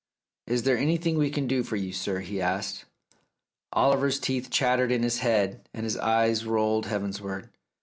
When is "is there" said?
0.47-0.79